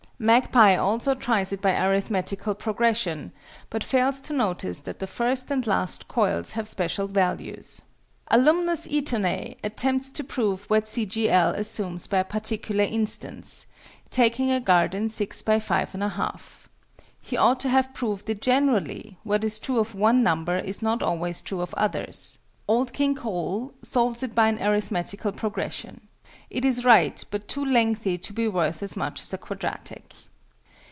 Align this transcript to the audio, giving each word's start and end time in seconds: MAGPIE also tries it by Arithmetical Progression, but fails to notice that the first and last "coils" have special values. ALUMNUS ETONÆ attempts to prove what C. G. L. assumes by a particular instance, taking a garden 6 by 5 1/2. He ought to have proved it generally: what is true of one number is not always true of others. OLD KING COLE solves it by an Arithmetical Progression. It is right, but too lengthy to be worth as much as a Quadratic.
MAGPIE 0.23 0.75
also 0.77 1.15
tries 1.15 1.51
it 1.51 1.63
by 1.63 1.75
Arithmetical 1.75 2.53
Progression, 2.53 3.31
but 3.71 3.83
fails 3.83 4.19
to 4.21 4.33
notice 4.33 4.81
that 4.81 4.99
the 4.99 5.07
first 5.07 5.49
and 5.49 5.65
last 5.65 6.07
"coils" 6.07 6.51
have 6.51 6.67
special 6.67 7.07
values. 7.07 7.81
ALUMNUS 8.29 8.87
ETONÆ 8.87 9.57
attempts 9.63 10.11
to 10.11 10.23
prove 10.23 10.69
what 10.69 10.87
C. 10.87 11.07
G. 11.07 11.27
L. 11.27 11.49
assumes 11.55 12.05
by 12.05 12.19
a 12.19 12.23
particular 12.23 12.83
instance, 12.83 13.65
taking 14.11 14.51
a 14.51 14.59
garden 14.61 15.09
6 15.09 15.41
by 15.41 15.57
5 15.59 15.93
1/2. 15.93 16.65
He 17.19 17.35
ought 17.35 17.59
to 17.61 17.69
have 17.69 17.91
proved 17.91 18.29
it 18.29 18.43
generally: 18.43 19.17
what 19.23 19.43
is 19.43 19.57
true 19.57 19.79
of 19.79 19.95
one 19.95 20.21
number 20.21 20.59
is 20.59 20.83
not 20.83 21.01
always 21.01 21.41
true 21.41 21.61
of 21.61 21.73
others. 21.73 22.37
OLD 22.67 22.93
KING 22.93 23.15
COLE 23.15 23.73
solves 23.83 24.21
it 24.21 24.35
by 24.35 24.49
an 24.49 24.61
Arithmetical 24.61 25.31
Progression. 25.31 26.01
It 26.49 26.65
is 26.65 26.83
right, 26.83 27.23
but 27.31 27.47
too 27.47 27.63
lengthy 27.63 28.17
to 28.17 28.33
be 28.33 28.45
worth 28.45 28.83
as 28.83 28.97
much 28.97 29.21
as 29.21 29.31
a 29.33 29.37
Quadratic. 29.37 30.13